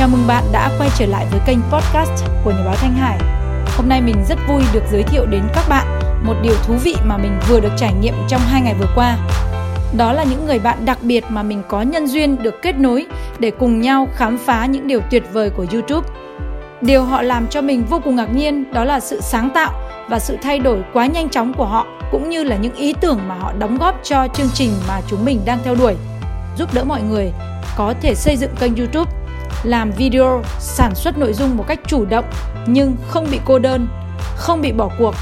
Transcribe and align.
Chào 0.00 0.08
mừng 0.08 0.26
bạn 0.26 0.44
đã 0.52 0.70
quay 0.78 0.90
trở 0.98 1.06
lại 1.06 1.26
với 1.30 1.40
kênh 1.46 1.58
podcast 1.72 2.24
của 2.44 2.50
Nhà 2.50 2.64
báo 2.64 2.74
Thanh 2.74 2.94
Hải. 2.94 3.18
Hôm 3.76 3.88
nay 3.88 4.00
mình 4.00 4.24
rất 4.28 4.38
vui 4.48 4.62
được 4.72 4.82
giới 4.92 5.02
thiệu 5.02 5.26
đến 5.26 5.42
các 5.54 5.64
bạn 5.68 5.86
một 6.24 6.34
điều 6.42 6.54
thú 6.66 6.74
vị 6.84 6.94
mà 7.04 7.16
mình 7.16 7.38
vừa 7.48 7.60
được 7.60 7.72
trải 7.76 7.92
nghiệm 8.00 8.14
trong 8.28 8.40
hai 8.40 8.62
ngày 8.62 8.74
vừa 8.80 8.86
qua. 8.94 9.18
Đó 9.96 10.12
là 10.12 10.24
những 10.24 10.46
người 10.46 10.58
bạn 10.58 10.84
đặc 10.84 10.98
biệt 11.02 11.24
mà 11.28 11.42
mình 11.42 11.62
có 11.68 11.82
nhân 11.82 12.06
duyên 12.06 12.42
được 12.42 12.54
kết 12.62 12.78
nối 12.78 13.06
để 13.38 13.50
cùng 13.50 13.80
nhau 13.80 14.08
khám 14.14 14.38
phá 14.38 14.66
những 14.66 14.86
điều 14.86 15.00
tuyệt 15.10 15.22
vời 15.32 15.50
của 15.50 15.66
YouTube. 15.72 16.08
Điều 16.80 17.04
họ 17.04 17.22
làm 17.22 17.46
cho 17.46 17.60
mình 17.62 17.84
vô 17.84 18.00
cùng 18.04 18.16
ngạc 18.16 18.34
nhiên 18.34 18.72
đó 18.72 18.84
là 18.84 19.00
sự 19.00 19.20
sáng 19.20 19.50
tạo 19.54 19.72
và 20.08 20.18
sự 20.18 20.36
thay 20.42 20.58
đổi 20.58 20.82
quá 20.92 21.06
nhanh 21.06 21.28
chóng 21.28 21.54
của 21.54 21.66
họ 21.66 21.86
cũng 22.10 22.30
như 22.30 22.44
là 22.44 22.56
những 22.56 22.74
ý 22.74 22.94
tưởng 23.00 23.18
mà 23.28 23.34
họ 23.34 23.52
đóng 23.58 23.78
góp 23.78 24.00
cho 24.02 24.28
chương 24.34 24.50
trình 24.54 24.70
mà 24.88 25.00
chúng 25.06 25.24
mình 25.24 25.40
đang 25.44 25.58
theo 25.64 25.74
đuổi 25.74 25.94
giúp 26.56 26.74
đỡ 26.74 26.84
mọi 26.84 27.02
người 27.02 27.32
có 27.76 27.94
thể 28.02 28.14
xây 28.14 28.36
dựng 28.36 28.50
kênh 28.60 28.76
YouTube, 28.76 29.10
làm 29.62 29.90
video, 29.90 30.42
sản 30.58 30.94
xuất 30.94 31.18
nội 31.18 31.32
dung 31.32 31.56
một 31.56 31.64
cách 31.68 31.80
chủ 31.86 32.04
động 32.04 32.24
nhưng 32.66 32.96
không 33.08 33.26
bị 33.30 33.40
cô 33.44 33.58
đơn, 33.58 33.88
không 34.36 34.62
bị 34.62 34.72
bỏ 34.72 34.88
cuộc 34.98 35.14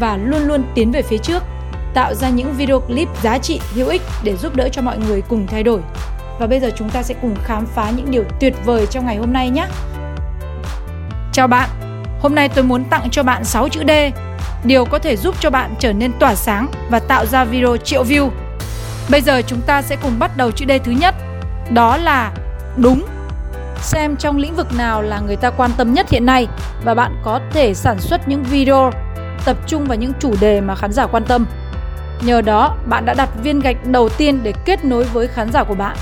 và 0.00 0.16
luôn 0.16 0.42
luôn 0.42 0.64
tiến 0.74 0.92
về 0.92 1.02
phía 1.02 1.18
trước, 1.18 1.42
tạo 1.94 2.14
ra 2.14 2.28
những 2.28 2.52
video 2.52 2.80
clip 2.80 3.08
giá 3.22 3.38
trị 3.38 3.60
hữu 3.74 3.88
ích 3.88 4.02
để 4.24 4.36
giúp 4.36 4.56
đỡ 4.56 4.68
cho 4.68 4.82
mọi 4.82 4.98
người 4.98 5.22
cùng 5.28 5.46
thay 5.46 5.62
đổi. 5.62 5.80
Và 6.38 6.46
bây 6.46 6.60
giờ 6.60 6.70
chúng 6.76 6.90
ta 6.90 7.02
sẽ 7.02 7.14
cùng 7.22 7.36
khám 7.44 7.66
phá 7.66 7.90
những 7.90 8.10
điều 8.10 8.24
tuyệt 8.40 8.54
vời 8.64 8.86
trong 8.86 9.06
ngày 9.06 9.16
hôm 9.16 9.32
nay 9.32 9.50
nhé. 9.50 9.66
Chào 11.32 11.46
bạn, 11.48 11.68
hôm 12.20 12.34
nay 12.34 12.48
tôi 12.48 12.64
muốn 12.64 12.84
tặng 12.84 13.08
cho 13.10 13.22
bạn 13.22 13.44
6 13.44 13.68
chữ 13.68 13.82
D, 13.88 13.90
điều 14.64 14.84
có 14.84 14.98
thể 14.98 15.16
giúp 15.16 15.34
cho 15.40 15.50
bạn 15.50 15.74
trở 15.78 15.92
nên 15.92 16.12
tỏa 16.18 16.34
sáng 16.34 16.68
và 16.90 16.98
tạo 16.98 17.26
ra 17.26 17.44
video 17.44 17.76
triệu 17.76 18.04
view. 18.04 18.30
Bây 19.10 19.20
giờ 19.20 19.42
chúng 19.46 19.60
ta 19.60 19.82
sẽ 19.82 19.96
cùng 20.02 20.18
bắt 20.18 20.36
đầu 20.36 20.50
chữ 20.50 20.64
D 20.68 20.72
thứ 20.84 20.92
nhất, 20.92 21.14
đó 21.70 21.96
là 21.96 22.32
đúng. 22.76 23.04
Xem 23.80 24.16
trong 24.16 24.36
lĩnh 24.36 24.56
vực 24.56 24.66
nào 24.76 25.02
là 25.02 25.20
người 25.20 25.36
ta 25.36 25.50
quan 25.50 25.70
tâm 25.76 25.94
nhất 25.94 26.10
hiện 26.10 26.26
nay 26.26 26.46
và 26.84 26.94
bạn 26.94 27.20
có 27.24 27.40
thể 27.50 27.74
sản 27.74 27.98
xuất 27.98 28.28
những 28.28 28.42
video 28.42 28.90
tập 29.44 29.56
trung 29.66 29.84
vào 29.84 29.96
những 29.96 30.12
chủ 30.20 30.34
đề 30.40 30.60
mà 30.60 30.74
khán 30.74 30.92
giả 30.92 31.06
quan 31.06 31.24
tâm. 31.24 31.46
Nhờ 32.20 32.40
đó, 32.40 32.76
bạn 32.86 33.04
đã 33.06 33.14
đặt 33.14 33.28
viên 33.42 33.60
gạch 33.60 33.86
đầu 33.86 34.08
tiên 34.08 34.40
để 34.42 34.52
kết 34.64 34.84
nối 34.84 35.04
với 35.04 35.26
khán 35.26 35.52
giả 35.52 35.64
của 35.64 35.74
bạn. 35.74 35.96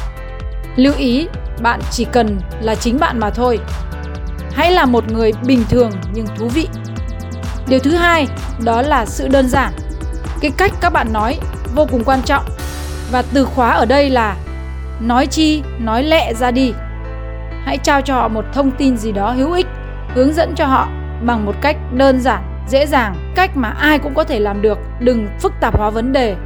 Lưu 0.77 0.95
ý, 0.95 1.29
bạn 1.63 1.81
chỉ 1.91 2.05
cần 2.05 2.41
là 2.61 2.75
chính 2.75 2.99
bạn 2.99 3.19
mà 3.19 3.31
thôi. 3.31 3.59
Hãy 4.53 4.73
là 4.73 4.87
một 4.87 5.13
người 5.13 5.33
bình 5.47 5.65
thường 5.69 5.91
nhưng 6.15 6.27
thú 6.37 6.49
vị. 6.49 6.69
Điều 7.67 7.79
thứ 7.79 7.91
hai, 7.91 8.27
đó 8.65 8.83
là 8.83 9.07
sự 9.07 9.29
đơn 9.29 9.49
giản. 9.49 9.73
Cái 10.41 10.51
cách 10.57 10.73
các 10.81 10.93
bạn 10.93 11.13
nói 11.13 11.39
vô 11.75 11.87
cùng 11.91 12.05
quan 12.05 12.23
trọng. 12.23 12.45
Và 13.13 13.23
từ 13.35 13.45
khóa 13.45 13.71
ở 13.71 13.87
đây 13.87 14.11
là 14.11 14.37
nói 15.01 15.27
chi, 15.27 15.63
nói 15.79 16.03
lẹ 16.03 16.35
ra 16.35 16.51
đi. 16.51 16.73
Hãy 17.65 17.79
trao 17.79 18.01
cho 18.01 18.15
họ 18.15 18.29
một 18.29 18.45
thông 18.53 18.71
tin 18.71 18.97
gì 18.97 19.13
đó 19.13 19.31
hữu 19.31 19.53
ích, 19.53 19.67
hướng 20.15 20.35
dẫn 20.35 20.55
cho 20.55 20.67
họ 20.67 20.89
bằng 21.27 21.47
một 21.47 21.55
cách 21.61 21.77
đơn 21.93 22.21
giản 22.21 22.43
dễ 22.69 22.87
dàng 22.87 23.33
cách 23.35 23.57
mà 23.57 23.69
ai 23.69 23.99
cũng 23.99 24.15
có 24.15 24.25
thể 24.25 24.41
làm 24.41 24.63
được. 24.63 24.79
Đừng 25.01 25.29
phức 25.41 25.53
tạp 25.61 25.79
hóa 25.79 25.91
vấn 25.91 26.13
đề. 26.13 26.37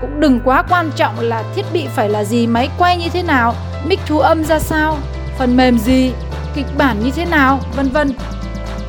Cũng 0.00 0.20
đừng 0.20 0.40
quá 0.44 0.62
quan 0.62 0.90
trọng 0.96 1.20
là 1.20 1.42
thiết 1.54 1.64
bị 1.72 1.86
phải 1.86 2.08
là 2.08 2.24
gì 2.24 2.46
máy 2.46 2.68
quay 2.78 2.96
như 2.96 3.08
thế 3.12 3.22
nào 3.22 3.54
mic 3.84 4.00
thu 4.06 4.18
âm 4.18 4.44
ra 4.44 4.58
sao 4.58 4.98
phần 5.38 5.56
mềm 5.56 5.78
gì 5.78 6.12
kịch 6.54 6.66
bản 6.78 6.96
như 7.04 7.10
thế 7.10 7.24
nào 7.24 7.60
vân 7.76 7.88
vân. 7.88 8.12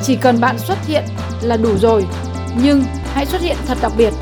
Chỉ 0.01 0.15
cần 0.15 0.41
bạn 0.41 0.59
xuất 0.59 0.77
hiện 0.87 1.03
là 1.41 1.57
đủ 1.57 1.77
rồi 1.77 2.05
nhưng 2.55 2.83
hãy 3.13 3.25
xuất 3.25 3.41
hiện 3.41 3.57
thật 3.67 3.77
đặc 3.81 3.91
biệt. 3.97 4.13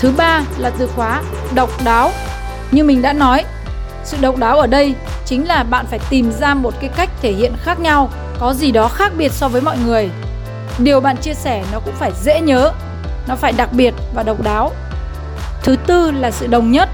Thứ 0.00 0.12
ba 0.16 0.42
là 0.58 0.70
từ 0.78 0.86
khóa 0.86 1.22
độc 1.54 1.70
đáo. 1.84 2.10
Như 2.70 2.84
mình 2.84 3.02
đã 3.02 3.12
nói 3.12 3.44
sự 4.04 4.16
độc 4.20 4.36
đáo 4.36 4.58
ở 4.58 4.66
đây 4.66 4.94
chính 5.26 5.48
là 5.48 5.62
bạn 5.62 5.86
phải 5.86 5.98
tìm 6.10 6.32
ra 6.32 6.54
một 6.54 6.74
cái 6.80 6.90
cách 6.96 7.10
thể 7.22 7.32
hiện 7.32 7.52
khác 7.62 7.80
nhau, 7.80 8.10
có 8.38 8.54
gì 8.54 8.70
đó 8.70 8.88
khác 8.88 9.12
biệt 9.16 9.32
so 9.32 9.48
với 9.48 9.60
mọi 9.60 9.78
người. 9.86 10.10
Điều 10.78 11.00
bạn 11.00 11.16
chia 11.16 11.34
sẻ 11.34 11.64
nó 11.72 11.80
cũng 11.80 11.94
phải 11.94 12.12
dễ 12.22 12.40
nhớ, 12.40 12.72
nó 13.28 13.36
phải 13.36 13.52
đặc 13.52 13.68
biệt 13.72 13.94
và 14.14 14.22
độc 14.22 14.42
đáo. 14.42 14.72
Thứ 15.62 15.76
tư 15.86 16.10
là 16.10 16.30
sự 16.30 16.46
đồng 16.46 16.72
nhất. 16.72 16.88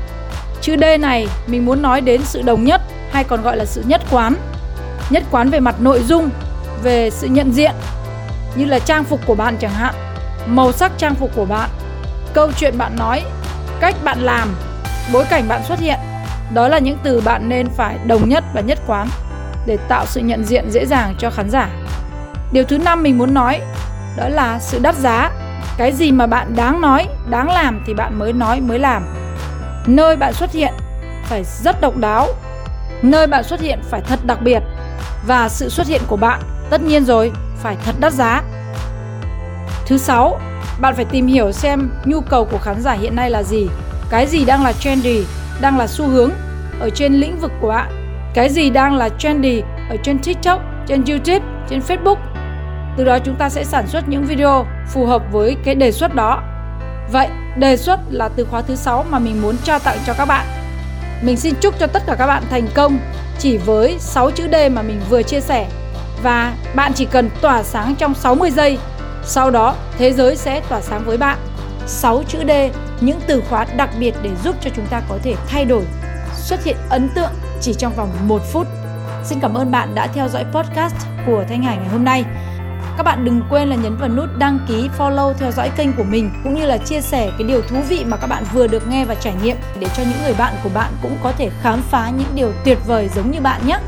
Chữ 0.61 0.77
d 0.81 0.85
này 1.01 1.29
mình 1.47 1.67
muốn 1.67 1.83
nói 1.83 2.01
đến 2.01 2.21
sự 2.25 2.43
đồng 2.43 2.65
nhất 2.65 2.81
hay 3.13 3.25
còn 3.25 3.43
gọi 3.43 3.57
là 3.57 3.65
sự 3.65 3.83
nhất 3.87 4.01
quán. 4.11 4.35
Nhất 5.11 5.23
quán 5.31 5.51
về 5.51 5.61
mặt 5.61 5.81
nội 5.81 6.03
dung, 6.03 6.31
về 6.83 7.11
sự 7.11 7.27
nhận 7.27 7.53
diện, 7.53 7.73
như 8.55 8.65
là 8.65 8.79
trang 8.79 9.05
phục 9.05 9.21
của 9.27 9.35
bạn 9.35 9.57
chẳng 9.61 9.75
hạn, 9.75 9.95
màu 10.47 10.73
sắc 10.73 10.93
trang 10.99 11.15
phục 11.15 11.31
của 11.37 11.45
bạn, 11.45 11.71
câu 12.33 12.51
chuyện 12.57 12.79
bạn 12.79 12.97
nói, 12.97 13.23
cách 13.81 13.95
bạn 14.05 14.19
làm, 14.21 14.55
bối 15.13 15.25
cảnh 15.31 15.49
bạn 15.49 15.63
xuất 15.69 15.79
hiện 15.79 15.99
đó 16.55 16.69
là 16.69 16.79
những 16.79 16.99
từ 17.03 17.21
bạn 17.21 17.49
nên 17.49 17.69
phải 17.77 17.99
đồng 18.07 18.29
nhất 18.29 18.45
và 18.55 18.61
nhất 18.61 18.79
quán 18.87 19.09
để 19.67 19.77
tạo 19.89 20.07
sự 20.07 20.21
nhận 20.21 20.45
diện 20.45 20.71
dễ 20.71 20.87
dàng 20.87 21.15
cho 21.19 21.31
khán 21.31 21.51
giả. 21.51 21.69
Điều 22.53 22.65
thứ 22.65 22.79
năm 22.79 23.03
mình 23.03 23.19
muốn 23.19 23.35
nói, 23.35 23.61
đó 24.17 24.29
là 24.29 24.59
sự 24.59 24.79
đắt 24.79 24.95
giá. 24.95 25.31
Cái 25.79 25.93
gì 25.93 26.13
mà 26.13 26.27
bạn 26.27 26.57
đáng 26.57 26.81
nói, 26.81 27.09
đáng 27.31 27.49
làm 27.49 27.83
thì 27.87 27.95
bạn 27.95 28.19
mới 28.19 28.33
nói, 28.33 28.61
mới 28.61 28.79
làm. 28.79 29.07
Nơi 29.87 30.17
bạn 30.17 30.33
xuất 30.33 30.53
hiện 30.53 30.73
phải 31.25 31.45
rất 31.45 31.81
độc 31.81 31.97
đáo. 31.97 32.29
Nơi 33.03 33.27
bạn 33.27 33.45
xuất 33.45 33.61
hiện 33.61 33.79
phải 33.91 34.01
thật 34.01 34.19
đặc 34.25 34.39
biệt. 34.43 34.63
Và 35.27 35.49
sự 35.49 35.69
xuất 35.69 35.87
hiện 35.87 36.03
của 36.07 36.17
bạn 36.17 36.41
tất 36.71 36.83
nhiên 36.83 37.05
rồi, 37.05 37.33
phải 37.63 37.77
thật 37.85 37.95
đắt 38.01 38.13
giá. 38.13 38.43
Thứ 39.87 39.99
sáu, 39.99 40.41
bạn 40.81 40.95
phải 40.97 41.05
tìm 41.05 41.27
hiểu 41.27 41.53
xem 41.53 41.91
nhu 42.05 42.21
cầu 42.21 42.45
của 42.45 42.59
khán 42.59 42.81
giả 42.83 42.93
hiện 42.93 43.17
nay 43.17 43.31
là 43.31 43.43
gì, 43.43 43.69
cái 44.11 44.27
gì 44.27 44.45
đang 44.45 44.65
là 44.65 44.73
trendy 44.73 45.25
đang 45.61 45.79
là 45.79 45.87
xu 45.87 46.07
hướng 46.07 46.31
ở 46.81 46.91
trên 46.91 47.15
lĩnh 47.15 47.39
vực 47.41 47.53
của 47.61 47.69
bạn 47.69 47.91
cái 48.35 48.49
gì 48.49 48.71
đang 48.71 48.95
là 48.95 49.09
trendy 49.09 49.63
ở 49.91 49.97
trên 50.03 50.19
tiktok 50.19 50.61
trên 50.87 51.05
youtube 51.05 51.47
trên 51.69 51.81
facebook 51.89 52.17
từ 52.97 53.05
đó 53.05 53.19
chúng 53.19 53.35
ta 53.35 53.49
sẽ 53.49 53.65
sản 53.65 53.87
xuất 53.87 54.09
những 54.09 54.25
video 54.25 54.67
phù 54.93 55.07
hợp 55.07 55.23
với 55.33 55.57
cái 55.65 55.75
đề 55.75 55.93
xuất 55.93 56.15
đó. 56.15 56.43
Vậy, 57.13 57.29
đề 57.57 57.77
xuất 57.77 58.01
là 58.11 58.29
từ 58.29 58.45
khóa 58.45 58.63
thứ 58.63 58.77
sáu 58.77 59.05
mà 59.11 59.19
mình 59.19 59.43
muốn 59.43 59.57
trao 59.65 59.79
tặng 59.79 59.99
cho 60.07 60.15
các 60.15 60.25
bạn. 60.25 60.47
Mình 61.23 61.37
xin 61.37 61.55
chúc 61.61 61.79
cho 61.79 61.87
tất 61.87 62.03
cả 62.07 62.15
các 62.15 62.27
bạn 62.27 62.43
thành 62.51 62.69
công 62.75 62.99
chỉ 63.39 63.57
với 63.57 63.97
6 63.99 64.31
chữ 64.31 64.49
D 64.53 64.55
mà 64.73 64.83
mình 64.83 65.01
vừa 65.11 65.23
chia 65.23 65.41
sẻ 65.41 65.69
và 66.23 66.53
bạn 66.75 66.93
chỉ 66.95 67.05
cần 67.05 67.31
tỏa 67.41 67.63
sáng 67.63 67.95
trong 67.95 68.15
60 68.15 68.51
giây. 68.51 68.79
Sau 69.25 69.51
đó, 69.51 69.75
thế 69.99 70.13
giới 70.13 70.37
sẽ 70.37 70.61
tỏa 70.69 70.81
sáng 70.81 71.03
với 71.05 71.17
bạn. 71.17 71.39
6 71.87 72.23
chữ 72.29 72.39
D, 72.49 72.51
những 73.01 73.21
từ 73.27 73.43
khóa 73.49 73.67
đặc 73.77 73.91
biệt 73.99 74.15
để 74.23 74.31
giúp 74.45 74.57
cho 74.61 74.71
chúng 74.77 74.87
ta 74.87 75.03
có 75.09 75.19
thể 75.23 75.35
thay 75.49 75.65
đổi, 75.65 75.85
xuất 76.35 76.65
hiện 76.65 76.77
ấn 76.89 77.09
tượng 77.15 77.31
chỉ 77.61 77.75
trong 77.75 77.93
vòng 77.97 78.11
1 78.27 78.43
phút. 78.53 78.67
Xin 79.25 79.41
cảm 79.41 79.55
ơn 79.55 79.71
bạn 79.71 79.95
đã 79.95 80.07
theo 80.07 80.29
dõi 80.29 80.45
podcast 80.53 80.95
của 81.27 81.45
Thanh 81.49 81.63
Hải 81.63 81.77
ngày 81.77 81.89
hôm 81.89 82.05
nay. 82.05 82.25
Các 82.97 83.03
bạn 83.03 83.25
đừng 83.25 83.43
quên 83.51 83.69
là 83.69 83.77
nhấn 83.77 83.97
vào 83.97 84.09
nút 84.09 84.29
đăng 84.39 84.59
ký, 84.69 84.89
follow, 84.99 85.33
theo 85.33 85.51
dõi 85.51 85.71
kênh 85.77 85.93
của 85.93 86.03
mình 86.03 86.31
cũng 86.45 86.55
như 86.55 86.67
là 86.67 86.79
chia 86.79 87.01
sẻ 87.01 87.31
cái 87.39 87.49
điều 87.49 87.63
thú 87.63 87.77
vị 87.89 88.05
mà 88.05 88.17
các 88.17 88.27
bạn 88.27 88.45
vừa 88.53 88.67
được 88.67 88.89
nghe 88.89 89.05
và 89.05 89.15
trải 89.15 89.35
nghiệm 89.43 89.57
để 89.81 89.87
cho 89.97 90.03
những 90.03 90.23
người 90.23 90.35
bạn 90.39 90.55
của 90.63 90.71
bạn 90.75 90.93
cũng 91.03 91.17
có 91.23 91.33
thể 91.33 91.51
khám 91.63 91.83
phá 91.83 92.11
những 92.11 92.29
điều 92.35 92.53
tuyệt 92.65 92.79
vời 92.87 93.09
giống 93.15 93.31
như 93.31 93.41
bạn 93.41 93.67
nhé. 93.67 93.79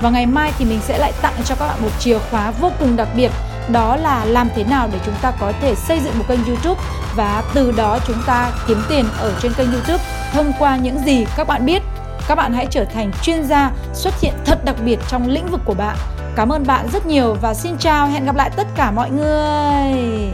Và 0.00 0.10
ngày 0.10 0.26
mai 0.26 0.52
thì 0.58 0.64
mình 0.64 0.80
sẽ 0.82 0.98
lại 0.98 1.12
tặng 1.22 1.34
cho 1.44 1.54
các 1.54 1.66
bạn 1.66 1.82
một 1.82 1.90
chìa 1.98 2.18
khóa 2.18 2.50
vô 2.50 2.72
cùng 2.80 2.96
đặc 2.96 3.08
biệt 3.16 3.30
đó 3.72 3.96
là 3.96 4.24
làm 4.24 4.48
thế 4.54 4.64
nào 4.64 4.88
để 4.92 4.98
chúng 5.06 5.14
ta 5.22 5.32
có 5.40 5.52
thể 5.60 5.74
xây 5.74 6.00
dựng 6.00 6.18
một 6.18 6.24
kênh 6.28 6.44
YouTube 6.44 6.80
và 7.16 7.42
từ 7.54 7.72
đó 7.76 7.98
chúng 8.06 8.22
ta 8.26 8.52
kiếm 8.66 8.82
tiền 8.88 9.04
ở 9.18 9.32
trên 9.42 9.52
kênh 9.52 9.72
YouTube 9.72 10.04
thông 10.32 10.52
qua 10.58 10.76
những 10.76 10.98
gì 10.98 11.26
các 11.36 11.46
bạn 11.46 11.66
biết. 11.66 11.82
Các 12.28 12.34
bạn 12.34 12.52
hãy 12.52 12.66
trở 12.70 12.84
thành 12.84 13.10
chuyên 13.22 13.44
gia 13.44 13.70
xuất 13.94 14.20
hiện 14.20 14.34
thật 14.44 14.64
đặc 14.64 14.76
biệt 14.84 14.98
trong 15.08 15.28
lĩnh 15.28 15.46
vực 15.50 15.60
của 15.64 15.74
bạn 15.74 15.96
Cảm 16.36 16.52
ơn 16.52 16.66
bạn 16.66 16.88
rất 16.92 17.06
nhiều 17.06 17.36
và 17.42 17.54
xin 17.54 17.78
chào, 17.78 18.06
hẹn 18.06 18.24
gặp 18.24 18.36
lại 18.36 18.50
tất 18.56 18.66
cả 18.76 18.90
mọi 18.90 19.10
người. 19.10 20.30